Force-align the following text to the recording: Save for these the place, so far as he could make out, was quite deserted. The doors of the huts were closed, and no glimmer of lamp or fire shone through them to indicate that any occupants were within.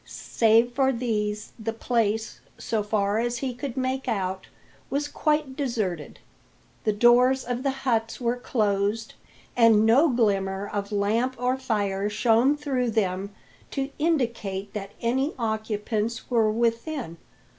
Save 0.03 0.71
for 0.71 0.91
these 0.91 1.51
the 1.59 1.73
place, 1.73 2.39
so 2.57 2.81
far 2.81 3.19
as 3.19 3.37
he 3.37 3.53
could 3.53 3.77
make 3.77 4.07
out, 4.07 4.47
was 4.89 5.07
quite 5.07 5.55
deserted. 5.55 6.17
The 6.85 6.91
doors 6.91 7.43
of 7.43 7.61
the 7.61 7.69
huts 7.85 8.19
were 8.19 8.35
closed, 8.37 9.13
and 9.55 9.85
no 9.85 10.09
glimmer 10.09 10.67
of 10.67 10.91
lamp 10.91 11.35
or 11.37 11.55
fire 11.55 12.09
shone 12.09 12.57
through 12.57 12.89
them 12.89 13.29
to 13.69 13.91
indicate 13.99 14.73
that 14.73 14.93
any 15.01 15.35
occupants 15.37 16.31
were 16.31 16.51
within. 16.51 17.17